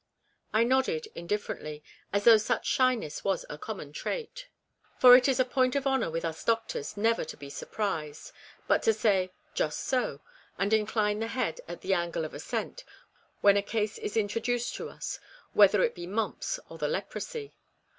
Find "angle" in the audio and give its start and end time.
11.93-12.25